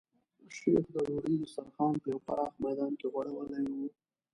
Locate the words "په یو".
2.01-2.19